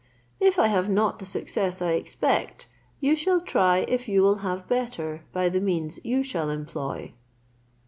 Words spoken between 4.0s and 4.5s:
you will